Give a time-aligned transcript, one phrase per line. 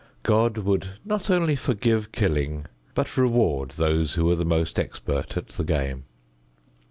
[0.23, 2.65] God would not only forgive killing
[2.95, 6.05] but reward those who were the most expert at the game.